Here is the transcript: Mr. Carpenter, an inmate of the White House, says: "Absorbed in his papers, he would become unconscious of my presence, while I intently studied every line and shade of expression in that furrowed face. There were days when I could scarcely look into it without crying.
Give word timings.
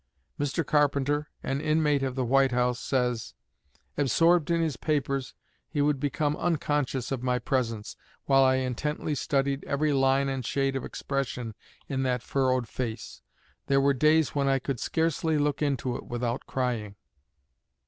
Mr. 0.39 0.65
Carpenter, 0.65 1.29
an 1.43 1.61
inmate 1.61 2.01
of 2.01 2.15
the 2.15 2.25
White 2.25 2.51
House, 2.51 2.79
says: 2.79 3.35
"Absorbed 3.99 4.49
in 4.49 4.59
his 4.59 4.75
papers, 4.75 5.35
he 5.69 5.79
would 5.79 5.99
become 5.99 6.35
unconscious 6.37 7.11
of 7.11 7.21
my 7.21 7.37
presence, 7.37 7.95
while 8.25 8.43
I 8.43 8.55
intently 8.55 9.13
studied 9.13 9.63
every 9.65 9.93
line 9.93 10.27
and 10.27 10.43
shade 10.43 10.75
of 10.75 10.83
expression 10.83 11.53
in 11.87 12.01
that 12.01 12.23
furrowed 12.23 12.67
face. 12.67 13.21
There 13.67 13.79
were 13.79 13.93
days 13.93 14.29
when 14.33 14.47
I 14.47 14.57
could 14.57 14.79
scarcely 14.79 15.37
look 15.37 15.61
into 15.61 15.95
it 15.95 16.05
without 16.07 16.47
crying. 16.47 16.95